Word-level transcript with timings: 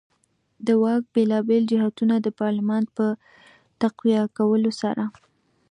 د 0.65 0.67
واک 0.81 1.03
بېلابېل 1.15 1.63
جهتونه 1.71 2.15
د 2.21 2.27
پارلمان 2.39 2.83
په 2.95 3.05
تقویه 3.81 4.23
کولو 4.37 4.71
سره. 4.81 5.03